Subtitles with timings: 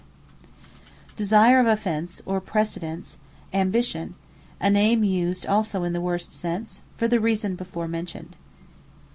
[1.09, 3.19] Ambition Desire of Office, or precedence,
[3.53, 4.15] AMBITION:
[4.59, 8.35] a name used also in the worse sense, for the reason before mentioned.